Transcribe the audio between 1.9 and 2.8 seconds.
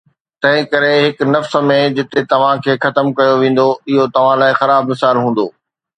جتي توهان کي